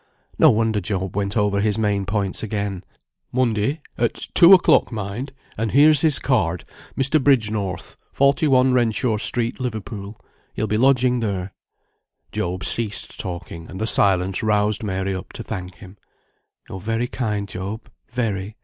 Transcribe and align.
No 0.39 0.49
wonder 0.49 0.81
Job 0.81 1.15
went 1.15 1.37
over 1.37 1.61
his 1.61 1.77
main 1.77 2.07
points 2.07 2.41
again: 2.41 2.83
"Monday; 3.31 3.81
at 3.99 4.15
two 4.33 4.51
o'clock, 4.55 4.91
mind; 4.91 5.31
and 5.59 5.73
here's 5.73 6.01
his 6.01 6.17
card. 6.17 6.65
'Mr. 6.97 7.23
Bridgenorth, 7.23 7.95
41, 8.11 8.73
Renshaw 8.73 9.17
Street, 9.17 9.59
Liverpool.' 9.59 10.17
He'll 10.55 10.65
be 10.65 10.79
lodging 10.79 11.19
there." 11.19 11.53
Job 12.31 12.63
ceased 12.63 13.19
talking, 13.19 13.69
and 13.69 13.79
the 13.79 13.85
silence 13.85 14.41
roused 14.41 14.81
Mary 14.81 15.13
up 15.13 15.33
to 15.33 15.43
thank 15.43 15.75
him. 15.75 15.97
"You're 16.67 16.79
very 16.79 17.05
kind, 17.05 17.47
Job; 17.47 17.87
very. 18.09 18.57